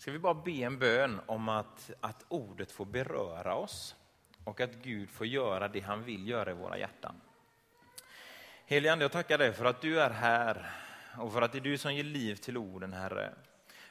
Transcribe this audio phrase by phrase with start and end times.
[0.00, 3.94] ska vi bara be en bön om att, att ordet får beröra oss
[4.44, 7.14] och att Gud får göra det han vill göra i våra hjärtan.
[8.66, 10.70] Helige Ande, jag tackar dig för att du är här
[11.18, 13.32] och för att det är du som ger liv till orden, Herre.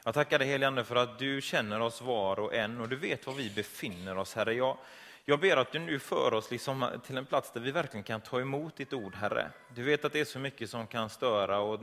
[0.04, 2.96] Jag tackar dig helige Ande för att du känner oss var och en och du
[2.96, 4.54] vet var vi befinner oss, Herre.
[4.54, 4.76] Jag,
[5.24, 8.20] jag ber att du nu för oss liksom till en plats där vi verkligen kan
[8.20, 9.50] ta emot ditt ord, Herre.
[9.74, 11.80] Du vet att det är så mycket som kan störa och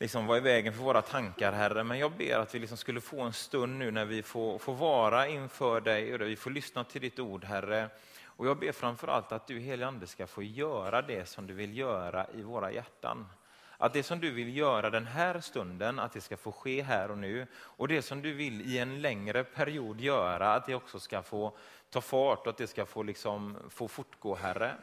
[0.00, 1.84] liksom vara i vägen för våra tankar, Herre.
[1.84, 4.74] Men jag ber att vi liksom skulle få en stund nu när vi får, får
[4.74, 7.88] vara inför dig och där vi får lyssna till ditt ord, Herre.
[8.24, 11.54] Och jag ber framför allt att du, helige Ande, ska få göra det som du
[11.54, 13.26] vill göra i våra hjärtan.
[13.78, 17.10] Att det som du vill göra den här stunden, att det ska få ske här
[17.10, 17.46] och nu.
[17.54, 21.56] Och det som du vill i en längre period göra, att det också ska få
[21.90, 24.74] ta fart och att det ska få, liksom, få fortgå, Herre.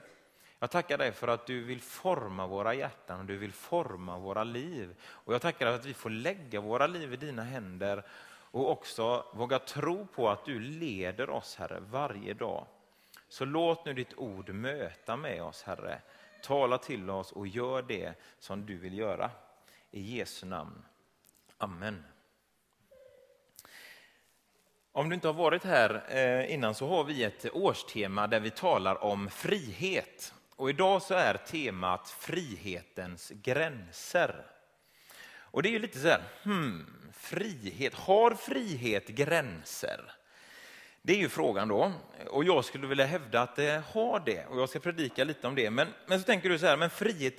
[0.60, 4.44] Jag tackar dig för att du vill forma våra hjärtan och du vill forma våra
[4.44, 4.96] liv.
[5.02, 8.04] Och jag tackar dig för att vi får lägga våra liv i dina händer
[8.52, 12.68] och också våga tro på att du leder oss, Herre, varje dag.
[13.30, 16.02] Så låt nu ditt ord möta med oss, Herre.
[16.44, 19.32] Tala till oss och gör det som du vill göra.
[19.92, 20.86] I Jesu namn.
[21.58, 22.04] Amen.
[24.92, 28.50] Om du inte har varit här eh, innan så har vi ett årstema där vi
[28.50, 30.34] talar om frihet.
[30.58, 34.46] Och idag så är temat frihetens gränser.
[35.36, 40.12] Och det är ju lite så här, hmm, frihet, har frihet gränser?
[41.02, 41.92] Det är ju frågan då.
[42.28, 44.46] Och jag skulle vilja hävda att det har det.
[44.46, 45.70] Och jag ska predika lite om det.
[45.70, 47.36] Men, men så tänker du så här, men frihet,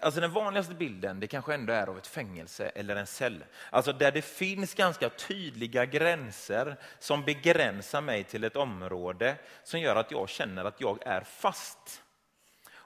[0.00, 3.44] alltså den vanligaste bilden, det kanske ändå är av ett fängelse eller en cell.
[3.70, 9.96] Alltså där det finns ganska tydliga gränser som begränsar mig till ett område som gör
[9.96, 12.02] att jag känner att jag är fast.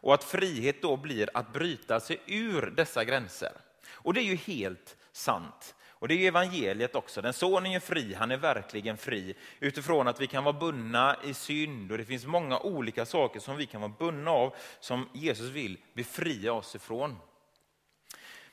[0.05, 3.53] Och att frihet då blir att bryta sig ur dessa gränser.
[3.91, 5.75] Och det är ju helt sant.
[5.89, 7.23] Och det är evangeliet också.
[7.23, 11.35] Den sonen är fri, han är verkligen fri utifrån att vi kan vara bundna i
[11.35, 15.51] synd och det finns många olika saker som vi kan vara bundna av som Jesus
[15.51, 17.17] vill befria oss ifrån.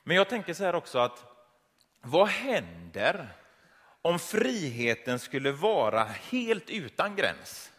[0.04, 1.26] Men jag tänker så här också att
[2.02, 3.28] vad händer
[4.02, 7.71] om friheten skulle vara helt utan gräns?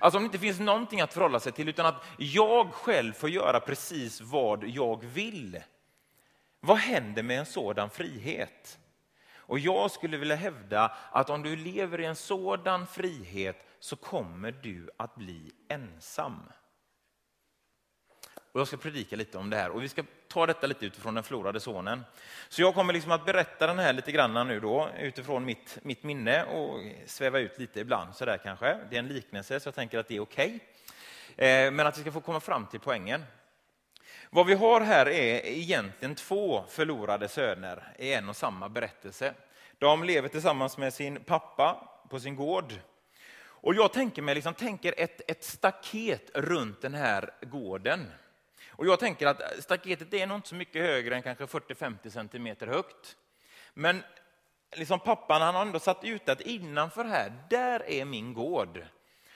[0.00, 3.30] Alltså om det inte finns någonting att förhålla sig till utan att jag själv får
[3.30, 5.62] göra precis vad jag vill.
[6.60, 8.78] Vad händer med en sådan frihet?
[9.34, 14.52] Och jag skulle vilja hävda att om du lever i en sådan frihet så kommer
[14.52, 16.42] du att bli ensam.
[18.52, 21.14] Och jag ska predika lite om det här och vi ska ta detta lite utifrån
[21.14, 22.04] den förlorade sonen.
[22.48, 26.02] Så jag kommer liksom att berätta den här lite grann nu då utifrån mitt, mitt
[26.02, 28.78] minne och sväva ut lite ibland sådär kanske.
[28.90, 30.60] Det är en liknelse så jag tänker att det är okej.
[31.34, 31.48] Okay.
[31.48, 33.24] Eh, men att vi ska få komma fram till poängen.
[34.30, 39.34] Vad vi har här är egentligen två förlorade söner i en och samma berättelse.
[39.78, 42.74] De lever tillsammans med sin pappa på sin gård.
[43.42, 48.06] Och jag tänker mig liksom, tänker ett, ett staket runt den här gården.
[48.80, 52.66] Och jag tänker att staketet är nog inte så mycket högre än kanske 40-50 centimeter
[52.66, 53.16] högt.
[53.74, 54.02] Men
[54.76, 58.84] liksom pappan han har ändå satt ut att innanför här, där är min gård.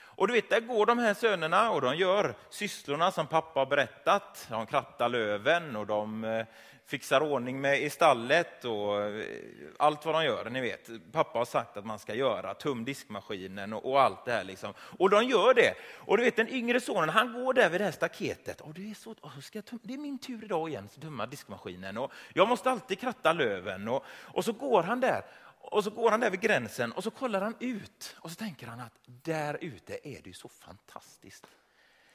[0.00, 3.66] Och du vet, där går de här sönerna och de gör sysslorna som pappa har
[3.66, 4.46] berättat.
[4.50, 6.46] De krattar löven och de eh,
[6.86, 9.24] fixar ordning med i stallet och eh,
[9.78, 10.50] allt vad de gör.
[10.50, 14.32] Ni vet, pappa har sagt att man ska göra, töm diskmaskinen och, och allt det
[14.32, 14.44] här.
[14.44, 14.74] Liksom.
[14.78, 15.74] Och de gör det.
[15.94, 18.60] Och du vet, den yngre sonen, han går där vid det här staketet.
[18.60, 21.26] Och det, är så, oh, ska jag det är min tur idag igen, att tömma
[21.26, 21.98] diskmaskinen.
[21.98, 23.88] Och jag måste alltid kratta löven.
[23.88, 25.22] Och, och så går han där
[25.70, 28.66] och så går han där vid gränsen och så kollar han ut och så tänker
[28.66, 31.46] han att där ute är det ju så fantastiskt.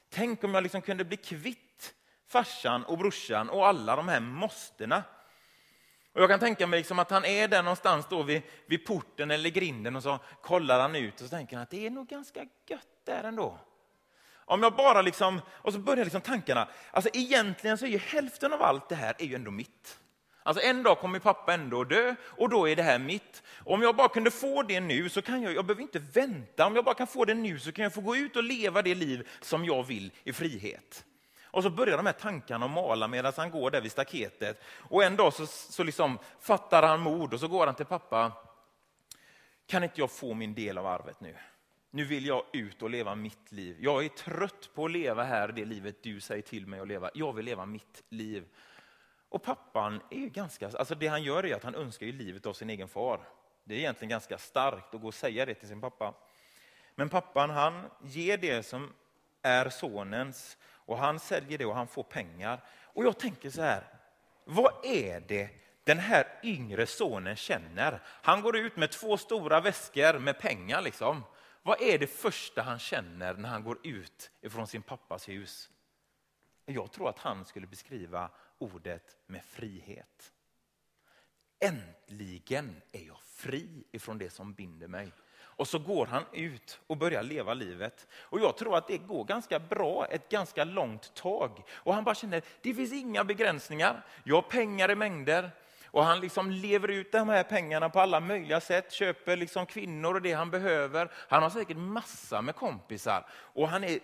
[0.10, 1.69] Tänk om jag liksom kunde bli kvitt
[2.30, 5.04] farsan och brorsan och alla de här måstena.
[6.14, 9.32] Och jag kan tänka mig liksom att han är där någonstans då vid, vid porten
[9.32, 12.08] eller grinden och så kollar han ut och så tänker han att det är nog
[12.08, 13.60] ganska gött där ändå.
[14.34, 18.54] Om jag bara liksom, och så börjar liksom tankarna, alltså egentligen så är ju hälften
[18.54, 20.00] av allt det här är ju ändå mitt.
[20.44, 23.44] Alltså en dag kommer pappa ändå dö och då är det här mitt.
[23.66, 26.76] Om jag bara kunde få det nu så kan jag, jag behöver inte vänta, om
[26.76, 28.96] jag bara kan få det nu så kan jag få gå ut och leva det
[28.96, 31.06] liv som jag vill i frihet.
[31.52, 34.62] Och så börjar de här tankarna att mala medan han går där vid staketet.
[34.78, 38.32] Och en dag så, så liksom fattar han mod och så går han till pappa.
[39.68, 41.36] Kan inte jag få min del av arvet nu?
[41.92, 43.78] Nu vill jag ut och leva mitt liv.
[43.80, 47.10] Jag är trött på att leva här det livet du säger till mig att leva.
[47.14, 48.46] Jag vill leva mitt liv.
[49.30, 52.46] Och pappan är ju ganska, alltså det han gör är att han önskar ju livet
[52.46, 53.20] av sin egen far.
[53.64, 56.14] Det är egentligen ganska starkt att gå och säga det till sin pappa.
[56.96, 58.94] Men pappan han ger det som
[59.42, 60.58] är sonens
[60.90, 62.64] och han säljer det och han får pengar.
[62.84, 63.84] Och jag tänker så här,
[64.46, 65.50] vad är det
[65.84, 68.02] den här yngre sonen känner.
[68.06, 70.82] Han går ut med två stora väskor med pengar.
[70.82, 71.24] Liksom.
[71.62, 75.70] Vad är det första han känner när han går ut ifrån sin pappas hus?
[76.66, 80.34] Jag tror att han skulle beskriva ordet med frihet.
[81.60, 85.12] Äntligen är jag fri ifrån det som binder mig.
[85.60, 88.08] Och så går han ut och börjar leva livet.
[88.22, 91.64] Och jag tror att det går ganska bra ett ganska långt tag.
[91.72, 94.06] Och han bara känner, det finns inga begränsningar.
[94.24, 95.52] Jag har pengar i mängder.
[95.86, 100.16] Och han liksom lever ut de här pengarna på alla möjliga sätt, köper liksom kvinnor
[100.16, 101.12] och det han behöver.
[101.14, 104.00] Han har säkert massa med kompisar och han är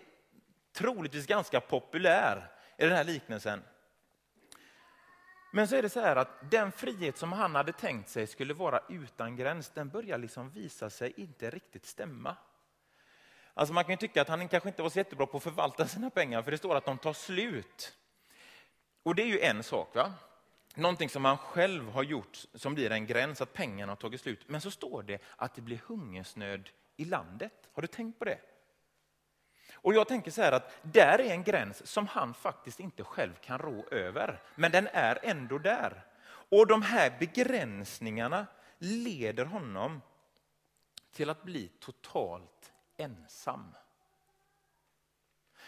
[0.74, 3.62] troligtvis ganska populär i den här liknelsen.
[5.56, 8.54] Men så är det så här att den frihet som han hade tänkt sig skulle
[8.54, 12.36] vara utan gräns, den börjar liksom visa sig inte riktigt stämma.
[13.54, 15.88] Alltså man kan ju tycka att han kanske inte var så jättebra på att förvalta
[15.88, 17.98] sina pengar, för det står att de tar slut.
[19.04, 19.96] Och det är ju en sak.
[19.96, 20.13] va?
[20.75, 24.44] Någonting som han själv har gjort som blir en gräns, att pengarna har tagit slut.
[24.48, 27.69] Men så står det att det blir hungersnöd i landet.
[27.74, 28.40] Har du tänkt på det?
[29.86, 33.34] Och jag tänker så här att där är en gräns som han faktiskt inte själv
[33.42, 34.42] kan rå över.
[34.56, 36.06] Men den är ändå där.
[36.28, 38.46] Och de här begränsningarna
[38.78, 40.02] leder honom
[41.14, 43.76] till att bli totalt ensam.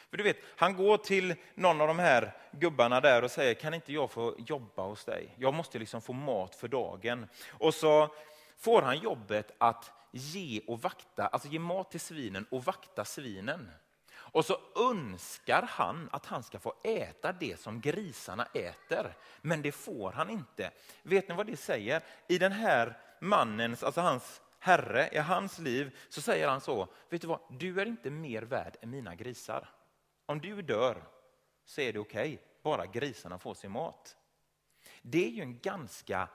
[0.10, 3.74] För du vet, han går till någon av de här gubbarna där och säger, kan
[3.74, 5.36] inte jag få jobba hos dig?
[5.38, 7.28] Jag måste liksom få mat för dagen.
[7.50, 8.16] Och så
[8.58, 13.72] får han jobbet att ge och vakta, alltså ge mat till svinen och vakta svinen.
[14.38, 19.18] Och så önskar han att han ska få äta det som grisarna äter.
[19.42, 20.72] Men det får han inte.
[21.04, 22.04] Vet ni vad det säger?
[22.28, 27.22] I den här mannens, alltså hans herre, i hans liv, så säger han så, vet
[27.22, 29.69] du vad, du är inte mer värd än mina grisar.
[30.25, 31.04] Om du dör
[31.66, 34.18] så är det okej, okay, bara grisarna får sin mat.
[35.01, 36.28] Det är ju en ganska,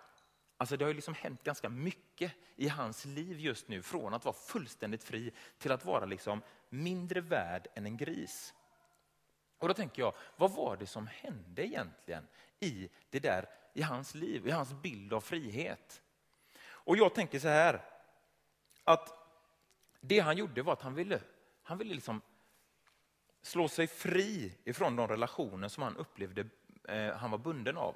[0.63, 4.25] alltså det har ju liksom hänt ganska mycket i hans liv just nu, från att
[4.25, 8.55] vara fullständigt fri till att vara liksom mindre värd än en gris.
[9.59, 12.27] Och då tänker jag, vad var det som hände egentligen
[12.61, 16.03] i det där, i hans liv, i hans bild av frihet?
[16.65, 17.85] Och jag tänker så här,
[18.85, 19.13] att
[20.01, 21.21] det han gjorde var att han ville,
[21.63, 22.21] han ville liksom
[23.43, 26.47] slå sig fri ifrån de relationer som han upplevde
[26.89, 27.95] eh, han var bunden av.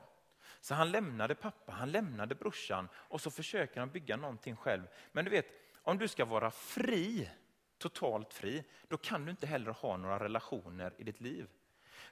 [0.66, 4.82] Så han lämnade pappa, han lämnade brorsan och så försöker han bygga någonting själv.
[5.12, 5.46] Men du vet,
[5.82, 7.30] om du ska vara fri,
[7.78, 11.46] totalt fri, då kan du inte heller ha några relationer i ditt liv.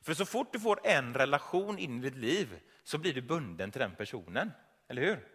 [0.03, 3.71] För så fort du får en relation in i ditt liv så blir du bunden
[3.71, 4.51] till den personen.
[4.89, 5.29] Eller hur?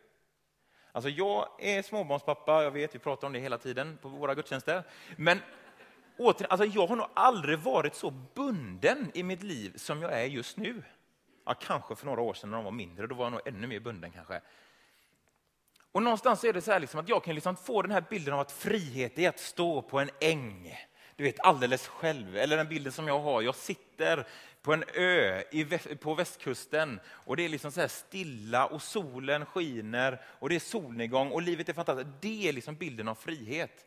[0.92, 4.83] Alltså jag är småbarnspappa, jag vet, vi pratar om det hela tiden på våra gudstjänster.
[5.18, 5.39] Men
[6.18, 10.25] återigen, alltså jag har nog aldrig varit så bunden i mitt liv som jag är
[10.25, 10.83] just nu.
[11.46, 13.68] Ja, kanske för några år sedan när de var mindre, då var jag nog ännu
[13.68, 14.42] mer bunden kanske.
[15.92, 18.34] Och någonstans är det så här liksom att jag kan liksom få den här bilden
[18.34, 20.76] av att frihet är att stå på en äng,
[21.16, 22.38] du vet alldeles själv.
[22.38, 24.28] Eller den bilden som jag har, jag sitter
[24.62, 25.42] på en ö
[26.00, 31.32] på västkusten och det är liksom så stilla och solen skiner och det är solnedgång
[31.32, 32.10] och livet är fantastiskt.
[32.22, 33.86] Det är liksom bilden av frihet.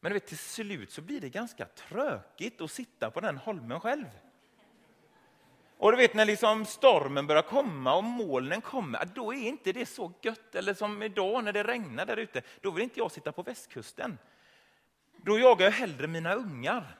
[0.00, 4.06] Men vet, till slut så blir det ganska trökigt att sitta på den holmen själv.
[5.78, 9.86] Och du vet när liksom stormen börjar komma och molnen kommer, då är inte det
[9.86, 10.54] så gött.
[10.54, 14.18] Eller som idag när det regnar där ute, då vill inte jag sitta på västkusten.
[15.16, 16.98] Då jagar jag hellre mina ungar.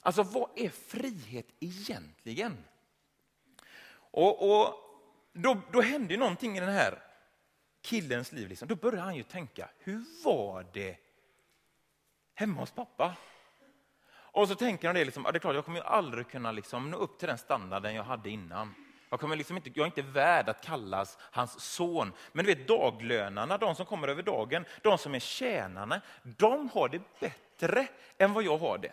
[0.00, 2.64] Alltså vad är frihet egentligen?
[3.92, 4.74] Och, och
[5.32, 7.02] då, då hände ju någonting i den här
[7.80, 8.48] killens liv.
[8.48, 8.68] Liksom.
[8.68, 10.96] Då började han ju tänka, hur var det
[12.34, 13.16] hemma hos pappa.
[14.32, 16.96] Och så tänker han det, liksom, det är klart, jag kommer aldrig kunna liksom nå
[16.96, 18.74] upp till den standarden jag hade innan.
[19.10, 22.12] Jag, kommer liksom inte, jag är inte värd att kallas hans son.
[22.32, 26.88] Men du vet daglönarna, de som kommer över dagen, de som är tjänarna, de har
[26.88, 27.86] det bättre
[28.18, 28.92] än vad jag har det.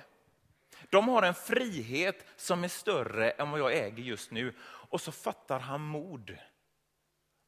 [0.89, 4.53] De har en frihet som är större än vad jag äger just nu.
[4.61, 6.37] Och så fattar han mod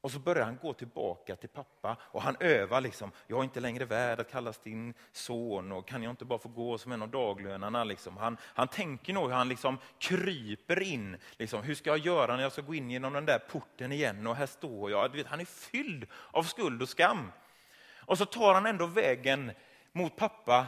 [0.02, 3.60] och så börjar han gå tillbaka till pappa och han övar liksom, jag är inte
[3.60, 7.02] längre värd att kallas din son och kan jag inte bara få gå som en
[7.02, 7.84] av daglönarna?
[7.84, 8.18] Liksom.
[8.18, 12.44] Han, han tänker nog hur han liksom kryper in, liksom, hur ska jag göra när
[12.44, 15.12] jag ska gå in genom den där porten igen och här står jag.
[15.12, 17.32] Du vet, han är fylld av skuld och skam.
[18.00, 19.52] Och så tar han ändå vägen
[19.92, 20.68] mot pappa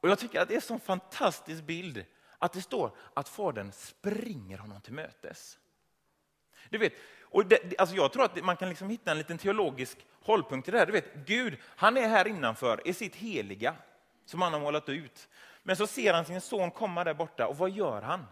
[0.00, 2.04] och jag tycker att det är en sån fantastisk bild
[2.38, 5.58] att det står att fadern springer honom till mötes.
[6.68, 10.06] Du vet, och det, alltså jag tror att man kan liksom hitta en liten teologisk
[10.22, 10.86] hållpunkt i det här.
[10.86, 13.74] Du vet, Gud, han är här innanför i sitt heliga
[14.24, 15.28] som han har målat ut.
[15.62, 18.26] Men så ser han sin son komma där borta och vad gör han?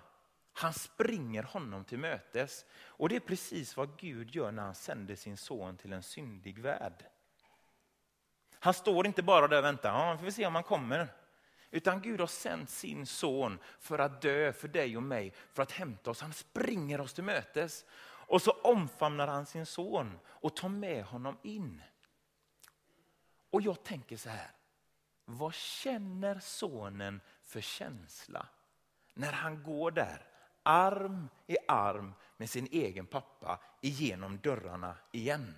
[0.52, 2.64] Han springer honom till mötes.
[2.87, 6.58] Och det är precis vad Gud gör när han sänder sin son till en syndig
[6.58, 7.04] värld.
[8.61, 11.08] Han står inte bara där och väntar, ja, får vi se om han kommer.
[11.70, 15.73] Utan Gud har sänt sin son för att dö för dig och mig, för att
[15.73, 16.20] hämta oss.
[16.20, 17.85] Han springer oss till mötes.
[18.28, 21.82] Och så omfamnar han sin son och tar med honom in.
[23.50, 24.50] Och jag tänker så här,
[25.25, 28.47] vad känner sonen för känsla
[29.14, 30.26] när han går där
[30.62, 35.54] arm i arm med sin egen pappa igenom dörrarna igen?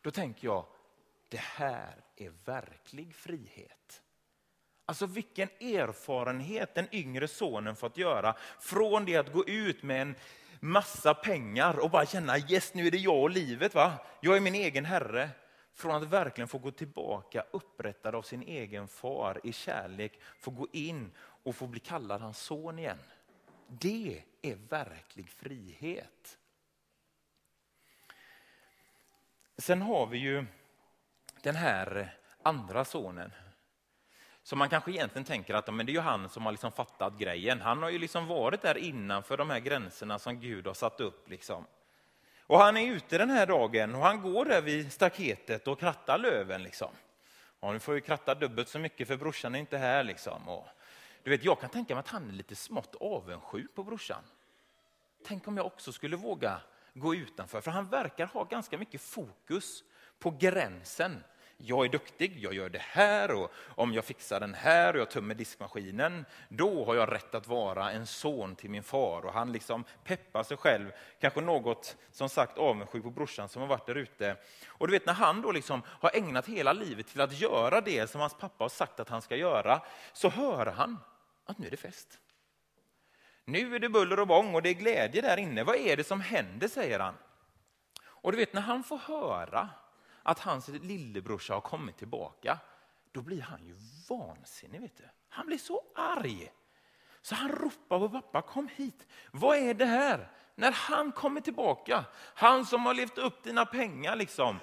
[0.00, 0.66] Då tänker jag,
[1.28, 4.02] det här är verklig frihet.
[4.86, 10.14] Alltså vilken erfarenhet den yngre sonen fått göra från det att gå ut med en
[10.60, 13.74] massa pengar och bara känna yes nu är det jag och livet.
[13.74, 13.92] va?
[14.20, 15.30] Jag är min egen herre.
[15.74, 20.66] Från att verkligen få gå tillbaka upprättad av sin egen far i kärlek, få gå
[20.72, 22.98] in och få bli kallad hans son igen.
[23.66, 26.38] Det är verklig frihet.
[29.58, 30.46] Sen har vi ju
[31.42, 33.32] den här andra sonen.
[34.50, 37.18] Så man kanske egentligen tänker att men det är ju han som har liksom fattat
[37.18, 37.60] grejen.
[37.60, 41.28] Han har ju liksom varit där innanför de här gränserna som Gud har satt upp.
[41.28, 41.66] Liksom.
[42.46, 46.18] Och han är ute den här dagen och han går där vid staketet och krattar
[46.18, 46.62] löven.
[46.62, 46.88] Liksom.
[47.60, 50.04] Och nu får ju kratta dubbelt så mycket för brorsan är inte här.
[50.04, 50.48] Liksom.
[50.48, 50.68] Och,
[51.22, 54.22] du vet, jag kan tänka mig att han är lite smått avundsjuk på brorsan.
[55.26, 56.60] Tänk om jag också skulle våga
[56.94, 59.84] gå utanför, för han verkar ha ganska mycket fokus
[60.18, 61.22] på gränsen
[61.62, 65.10] jag är duktig, jag gör det här och om jag fixar den här och jag
[65.10, 69.26] tömmer diskmaskinen, då har jag rätt att vara en son till min far.
[69.26, 73.68] Och han liksom peppar sig själv, kanske något som sagt avundsjuk på brorsan som har
[73.68, 74.36] varit där ute.
[74.66, 78.10] Och du vet när han då liksom har ägnat hela livet till att göra det
[78.10, 80.98] som hans pappa har sagt att han ska göra, så hör han
[81.46, 82.18] att nu är det fest.
[83.44, 85.64] Nu är det buller och bång och det är glädje där inne.
[85.64, 87.14] Vad är det som händer, säger han.
[88.02, 89.68] Och du vet när han får höra
[90.22, 92.58] att hans lillebrorsa har kommit tillbaka,
[93.12, 93.74] då blir han ju
[94.08, 94.80] vansinnig.
[94.80, 95.04] Vet du.
[95.28, 96.52] Han blir så arg.
[97.22, 99.06] Så han ropar på pappa, kom hit.
[99.30, 100.30] Vad är det här?
[100.54, 104.58] När han kommer tillbaka, han som har levt upp dina pengar liksom,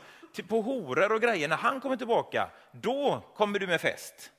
[0.47, 4.31] på horor och grejer, när han kommer tillbaka, då kommer du med fest.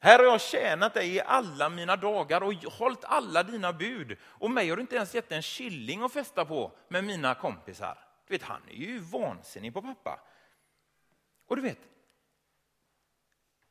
[0.00, 4.16] Här har jag tjänat dig i alla mina dagar och hållit alla dina bud.
[4.22, 7.98] Och mig har du inte ens gett en killing att festa på med mina kompisar.
[8.26, 10.20] Du vet, han är ju vansinnig på pappa.
[11.46, 11.78] Och du vet,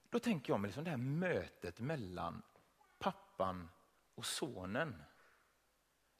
[0.10, 2.42] då tänker jag mig liksom det här mötet mellan
[3.00, 3.70] pappan
[4.16, 5.04] och sonen.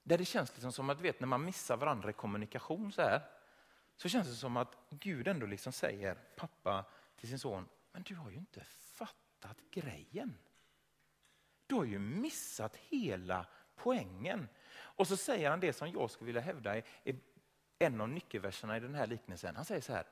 [0.04, 3.22] Där det känns liksom som att vet, när man missar varandra i kommunikation så här,
[3.96, 6.86] så känns det som att Gud ändå liksom säger, pappa
[7.16, 10.38] till sin son, men du har ju inte fattat grejen.
[11.68, 14.50] Du har ju missat hela poängen.
[14.74, 16.84] Och så säger han det som jag skulle vilja hävda är
[17.84, 19.56] en av nyckelverserna i den här liknelsen.
[19.56, 20.08] Han säger så här.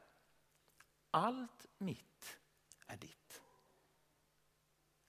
[1.12, 2.40] Allt mitt
[2.88, 3.42] är ditt.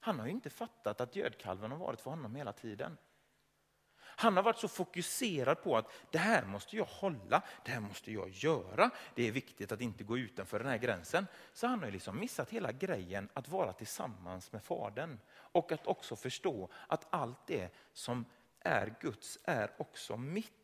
[0.01, 2.99] Han har ju inte fattat att gödkalven har varit för honom hela tiden.
[4.23, 8.13] Han har varit så fokuserad på att det här måste jag hålla, det här måste
[8.13, 8.91] jag göra.
[9.15, 11.27] Det är viktigt att inte gå utanför den här gränsen.
[11.53, 15.19] Så han har liksom missat hela grejen att vara tillsammans med Fadern.
[15.35, 18.25] Och att också förstå att allt det som
[18.61, 20.62] är Guds är också mitt.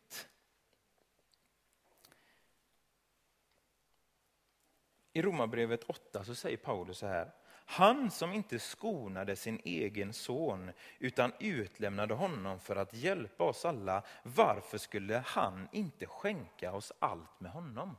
[5.12, 7.32] I Romarbrevet 8 så säger Paulus så här.
[7.70, 14.02] Han som inte skonade sin egen son utan utlämnade honom för att hjälpa oss alla,
[14.22, 17.96] varför skulle han inte skänka oss allt med honom?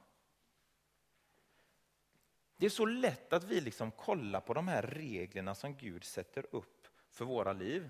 [2.57, 6.45] Det är så lätt att vi liksom kollar på de här reglerna som Gud sätter
[6.51, 7.89] upp för våra liv.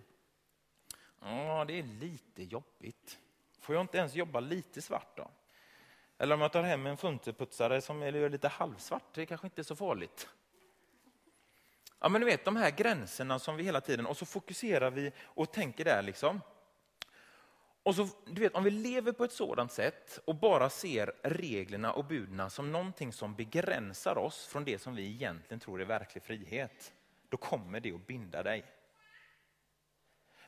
[1.19, 3.19] Ja, det är lite jobbigt.
[3.59, 5.31] Får jag inte ens jobba lite svart då?
[6.21, 9.63] Eller om jag tar hem en fönsterputsare som är lite halvsvart, det kanske inte är
[9.63, 10.29] så farligt.
[11.99, 15.11] Ja, men du vet de här gränserna som vi hela tiden, och så fokuserar vi
[15.21, 16.41] och tänker där liksom.
[17.83, 21.93] Och så, du vet, om vi lever på ett sådant sätt och bara ser reglerna
[21.93, 26.23] och budna som någonting som begränsar oss från det som vi egentligen tror är verklig
[26.23, 26.93] frihet,
[27.29, 28.65] då kommer det att binda dig.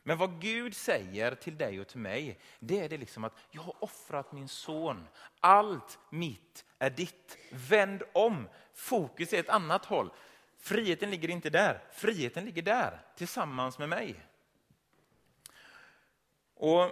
[0.04, 3.62] Men vad Gud säger till dig och till mig, det är det liksom att jag
[3.62, 5.08] har offrat min son.
[5.40, 7.38] Allt mitt är ditt.
[7.52, 8.50] Vänd om.
[8.74, 10.12] Fokus är ett annat håll.
[10.58, 11.84] Friheten ligger inte där.
[11.92, 14.16] Friheten ligger där, tillsammans med mig.
[16.54, 16.92] Och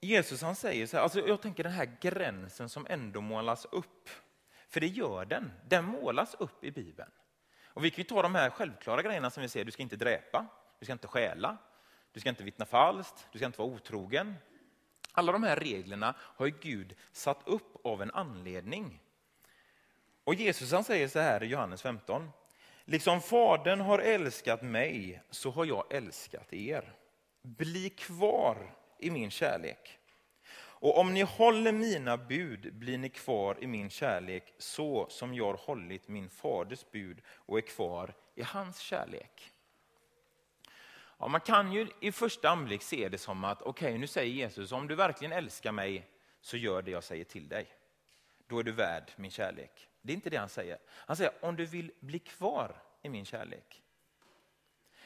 [0.00, 4.10] Jesus han säger så här, alltså jag tänker den här gränsen som ändå målas upp.
[4.68, 5.52] För det gör den.
[5.68, 7.10] Den målas upp i Bibeln.
[7.64, 10.46] Och vi kan ta de här självklara grejerna som vi ser, du ska inte dräpa,
[10.78, 11.56] du ska inte stjäla,
[12.12, 14.34] du ska inte vittna falskt, du ska inte vara otrogen.
[15.12, 19.00] Alla de här reglerna har ju Gud satt upp av en anledning.
[20.24, 22.30] Och Jesus han säger så här i Johannes 15.
[22.84, 26.92] Liksom Fadern har älskat mig så har jag älskat er.
[27.42, 29.98] Bli kvar i min kärlek.
[30.80, 35.44] Och om ni håller mina bud blir ni kvar i min kärlek så som jag
[35.44, 39.52] har hållit min faders bud och är kvar i hans kärlek.
[41.18, 44.32] Ja, man kan ju i första anblick se det som att okej, okay, nu säger
[44.32, 46.06] Jesus, om du verkligen älskar mig
[46.40, 47.66] så gör det jag säger till dig.
[48.46, 49.88] Då är du värd min kärlek.
[50.02, 50.78] Det är inte det han säger.
[50.88, 53.82] Han säger om du vill bli kvar i min kärlek.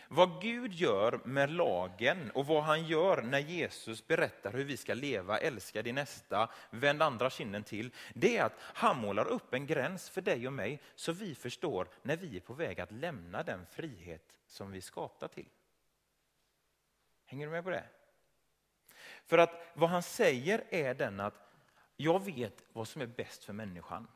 [0.09, 4.95] Vad Gud gör med lagen och vad han gör när Jesus berättar hur vi ska
[4.95, 7.90] leva, älska din nästa, vänd andra kinden till.
[8.14, 11.88] Det är att han målar upp en gräns för dig och mig så vi förstår
[12.02, 15.49] när vi är på väg att lämna den frihet som vi skapta till.
[17.33, 17.85] Hänger du med på det?
[19.25, 21.35] För att vad han säger är den att
[21.97, 24.09] jag vet vad som är bäst för människan.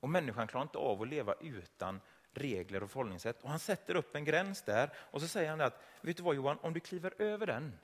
[0.00, 3.42] Och människan klarar inte av att leva utan regler och förhållningssätt.
[3.42, 6.34] Och han sätter upp en gräns där och så säger han att, vet du vad
[6.34, 7.78] Johan, om du kliver över den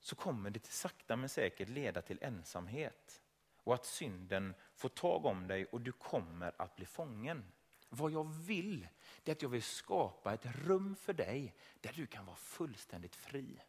[0.00, 3.22] så kommer det till sakta men säkert leda till ensamhet
[3.64, 7.52] och att synden får tag om dig och du kommer att bli fången.
[7.96, 8.88] Vad jag vill,
[9.22, 13.16] det är att jag vill skapa ett rum för dig där du kan vara fullständigt
[13.16, 13.60] fri.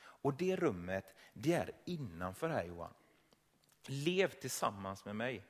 [0.00, 2.94] Och det rummet, det är innanför här Johan.
[3.86, 5.44] Lev tillsammans med mig.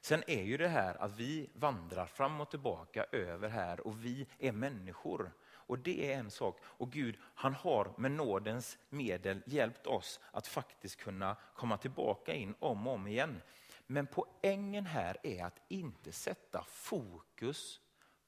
[0.00, 4.26] Sen är ju det här att vi vandrar fram och tillbaka över här och vi
[4.38, 5.32] är människor.
[5.66, 6.58] Och det är en sak.
[6.62, 12.54] Och Gud han har med nådens medel hjälpt oss att faktiskt kunna komma tillbaka in
[12.58, 13.42] om och om igen.
[13.86, 17.80] Men poängen här är att inte sätta fokus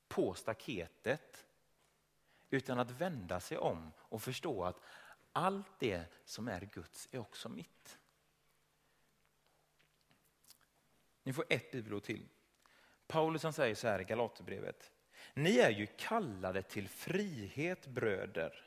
[0.08, 1.46] på staketet
[2.50, 4.80] utan att vända sig om och förstå att
[5.32, 7.98] allt det som är Guds är också mitt.
[11.22, 12.28] Ni får ett bibelord till.
[13.06, 14.92] Paulus han säger så här i Galaterbrevet.
[15.34, 18.65] Ni är ju kallade till frihet bröder.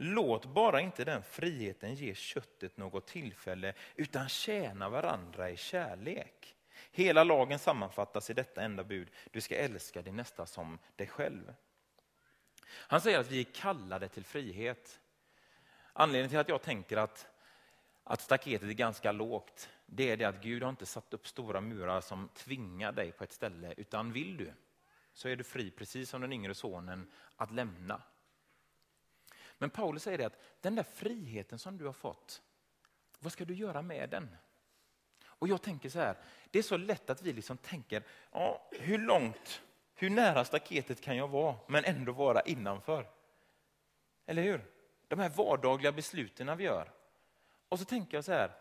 [0.00, 6.56] Låt bara inte den friheten ge köttet något tillfälle utan tjäna varandra i kärlek.
[6.90, 9.10] Hela lagen sammanfattas i detta enda bud.
[9.30, 11.54] Du ska älska din nästa som dig själv.
[12.68, 15.00] Han säger att vi är kallade till frihet.
[15.92, 17.26] Anledningen till att jag tänker att,
[18.04, 21.60] att staketet är ganska lågt, det är det att Gud har inte satt upp stora
[21.60, 24.52] murar som tvingar dig på ett ställe, utan vill du
[25.12, 28.02] så är du fri, precis som den yngre sonen, att lämna.
[29.58, 32.42] Men Paulus säger det att den där friheten som du har fått,
[33.18, 34.36] vad ska du göra med den?
[35.24, 36.16] Och jag tänker så här,
[36.50, 39.62] det är så lätt att vi liksom tänker, ja, hur långt,
[39.94, 43.08] hur nära staketet kan jag vara, men ändå vara innanför?
[44.26, 44.64] Eller hur?
[45.08, 46.92] De här vardagliga besluten vi gör.
[47.68, 48.52] Och så tänker jag så här,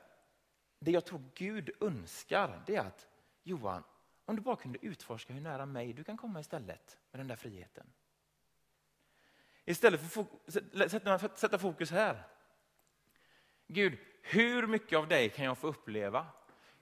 [0.79, 3.07] det jag tror Gud önskar, det är att
[3.43, 3.83] Johan,
[4.25, 7.35] om du bara kunde utforska hur nära mig du kan komma istället med den där
[7.35, 7.87] friheten.
[9.69, 12.23] Istället för att sätta fokus här.
[13.67, 16.25] Gud, hur mycket av dig kan jag få uppleva?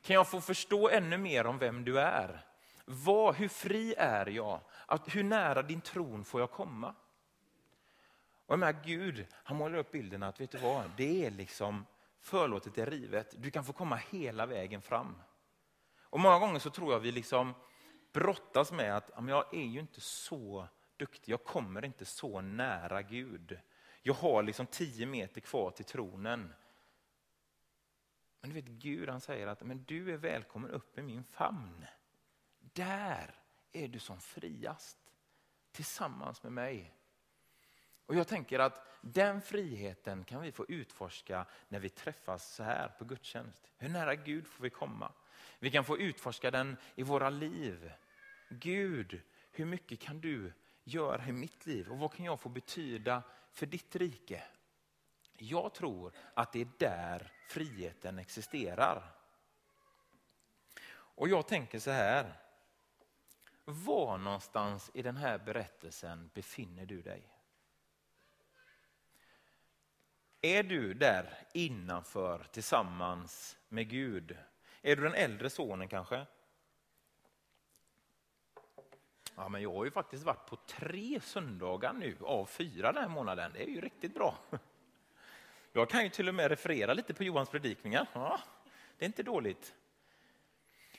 [0.02, 2.45] Kan jag få förstå ännu mer om vem du är?
[2.86, 4.60] Vad, hur fri är jag?
[4.86, 6.95] Att, hur nära din tron får jag komma?
[8.45, 11.86] Och jag menar, Gud, han målar upp bilden att vet du vad, det är liksom
[12.21, 13.34] förlåtet är rivet.
[13.38, 15.21] Du kan få komma hela vägen fram.
[16.00, 17.54] Och Många gånger så tror jag vi liksom
[18.13, 23.60] brottas med att jag är ju inte så duktig, jag kommer inte så nära Gud.
[24.01, 26.53] Jag har liksom tio meter kvar till tronen.
[28.41, 31.86] Men du vet Gud han säger att men du är välkommen upp i min famn.
[32.60, 33.36] Där
[33.71, 34.97] är du som friast
[35.71, 36.95] tillsammans med mig.
[38.05, 42.88] Och Jag tänker att den friheten kan vi få utforska när vi träffas så här
[42.88, 43.71] på gudstjänst.
[43.77, 45.12] Hur nära Gud får vi komma?
[45.60, 47.91] Vi kan få utforska den i våra liv.
[48.49, 50.53] Gud, hur mycket kan du
[50.86, 54.43] göra i mitt liv och vad kan jag få betyda för ditt rike?
[55.38, 59.12] Jag tror att det är där friheten existerar.
[60.89, 62.34] Och jag tänker så här.
[63.67, 67.30] Var någonstans i den här berättelsen befinner du dig?
[70.41, 74.38] Är du där innanför tillsammans med Gud?
[74.82, 76.26] Är du den äldre sonen kanske?
[79.36, 83.10] Ja, men jag har ju faktiskt varit på tre söndagar nu av fyra den här
[83.10, 83.52] månaden.
[83.54, 84.38] Det är ju riktigt bra.
[85.74, 88.08] Jag kan ju till och med referera lite på Johans predikningar.
[88.13, 88.39] Ja,
[88.98, 89.76] det är inte dåligt.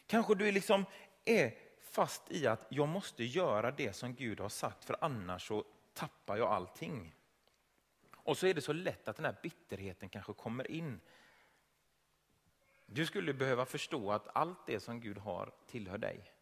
[0.07, 0.85] Kanske du liksom
[1.25, 5.65] är fast i att jag måste göra det som Gud har sagt för annars så
[5.95, 7.15] tappar jag allting.
[8.13, 11.01] Och så är det så lätt att den här bitterheten kanske kommer in.
[12.87, 16.33] Du skulle behöva förstå att allt det som Gud har tillhör dig.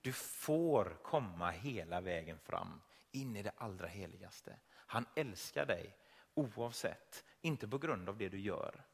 [0.00, 2.80] Du får komma hela vägen fram
[3.12, 4.56] in i det allra heligaste.
[4.72, 5.96] Han älskar dig
[6.34, 8.84] oavsett, inte på grund av det du gör.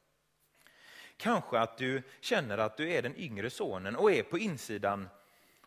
[1.16, 5.08] Kanske att du känner att du är den yngre sonen och är på insidan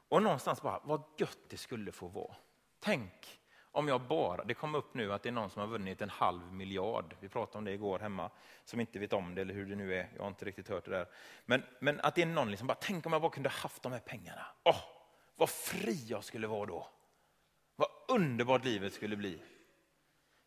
[0.10, 2.36] och någonstans bara, vad gött det skulle få vara.
[2.80, 3.40] Tänk
[3.72, 6.10] om jag bara, det kom upp nu att det är någon som har vunnit en
[6.10, 7.16] halv miljard.
[7.20, 8.32] Vi pratade om det igår hemma,
[8.64, 10.10] som inte vet om det eller hur det nu är.
[10.16, 11.08] Jag har inte riktigt hört det där.
[11.46, 13.92] Men, men att det är någon liksom bara, tänk om jag bara kunde haft de
[13.92, 14.46] här pengarna.
[14.64, 14.99] Åh, oh,
[15.40, 16.88] vad fri jag skulle vara då.
[17.76, 19.42] Vad underbart livet skulle bli.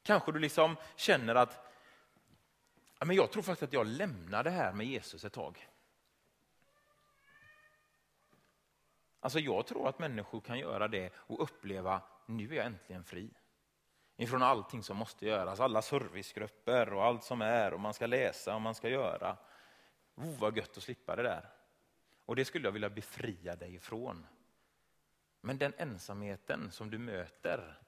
[0.03, 1.69] Kanske du liksom känner att
[3.05, 5.69] men jag tror faktiskt att jag lämnar det här med Jesus ett tag.
[9.21, 13.31] Alltså jag tror att människor kan göra det och uppleva, nu är jag äntligen fri.
[14.17, 18.55] Ifrån allting som måste göras, alla servicegrupper och allt som är och man ska läsa
[18.55, 19.37] och man ska göra.
[20.15, 21.51] Oh, vad gött att slippa det där.
[22.25, 24.27] Och det skulle jag vilja befria dig ifrån.
[25.45, 27.79] Men den ensamheten som du möter,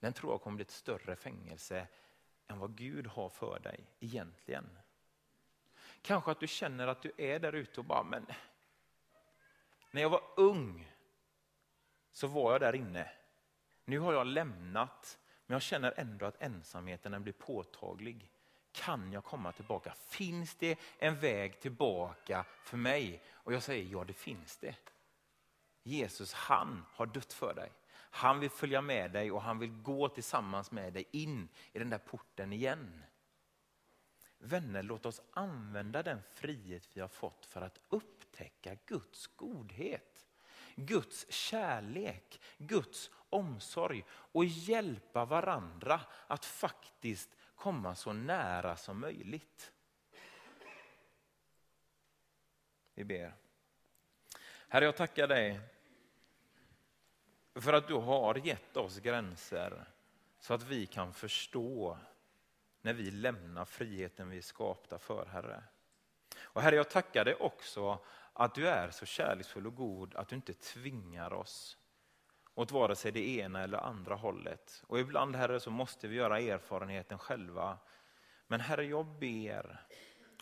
[0.00, 1.86] den tror jag kommer bli ett större fängelse
[2.46, 4.78] än vad Gud har för dig egentligen.
[6.02, 8.26] Kanske att du känner att du är där ute och bara, men
[9.90, 10.92] när jag var ung
[12.12, 13.10] så var jag där inne.
[13.84, 18.30] Nu har jag lämnat, men jag känner ändå att ensamheten blir påtaglig.
[18.72, 19.94] Kan jag komma tillbaka?
[19.94, 23.22] Finns det en väg tillbaka för mig?
[23.32, 24.91] Och jag säger ja, det finns det.
[25.82, 27.72] Jesus, han har dött för dig.
[27.94, 31.90] Han vill följa med dig och han vill gå tillsammans med dig in i den
[31.90, 33.04] där porten igen.
[34.38, 40.26] Vänner, låt oss använda den frihet vi har fått för att upptäcka Guds godhet.
[40.74, 49.72] Guds kärlek, Guds omsorg och hjälpa varandra att faktiskt komma så nära som möjligt.
[52.94, 53.41] Vi ber.
[54.72, 55.60] Herre, jag tackar dig
[57.54, 59.84] för att du har gett oss gränser
[60.40, 61.98] så att vi kan förstå
[62.82, 65.62] när vi lämnar friheten vi är skapta för, Herre.
[66.42, 67.98] Och Herre, jag tackar dig också
[68.32, 71.78] att du är så kärleksfull och god att du inte tvingar oss
[72.54, 74.82] åt vare sig det ena eller andra hållet.
[74.86, 77.78] Och ibland, Herre, så måste vi göra erfarenheten själva.
[78.46, 79.86] Men Herre, jag ber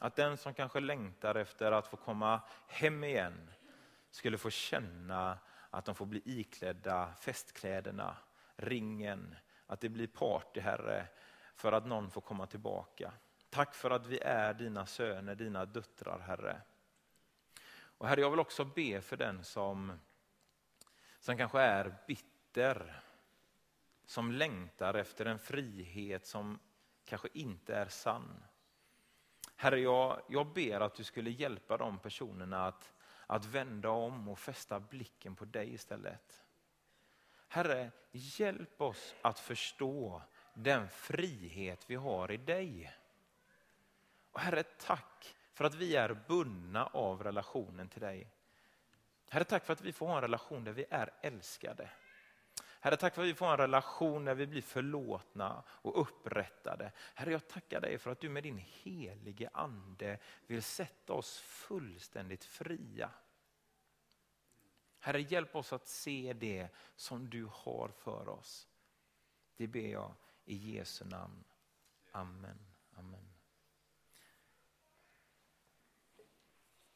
[0.00, 3.50] att den som kanske längtar efter att få komma hem igen
[4.10, 5.38] skulle få känna
[5.70, 8.16] att de får bli iklädda festkläderna,
[8.56, 11.06] ringen, att det blir party, Herre,
[11.54, 13.12] för att någon får komma tillbaka.
[13.50, 16.60] Tack för att vi är dina söner, dina döttrar, Herre.
[17.98, 20.00] Och Herre, jag vill också be för den som,
[21.18, 23.02] som kanske är bitter,
[24.04, 26.58] som längtar efter en frihet som
[27.04, 28.44] kanske inte är sann.
[29.56, 32.92] Herre, jag, jag ber att du skulle hjälpa de personerna att
[33.30, 36.44] att vända om och fästa blicken på dig istället.
[37.48, 40.22] Herre, hjälp oss att förstå
[40.54, 42.92] den frihet vi har i dig.
[44.30, 48.30] Och Herre, tack för att vi är bundna av relationen till dig.
[49.28, 51.90] Herre, tack för att vi får ha en relation där vi är älskade.
[52.80, 56.92] Herre, tack för att vi får en relation där vi blir förlåtna och upprättade.
[57.14, 62.44] Herre, jag tackar dig för att du med din helige ande vill sätta oss fullständigt
[62.44, 63.10] fria.
[64.98, 68.68] Herre, hjälp oss att se det som du har för oss.
[69.56, 70.14] Det ber jag
[70.44, 71.44] i Jesu namn.
[72.12, 72.58] Amen.
[72.92, 73.29] Amen.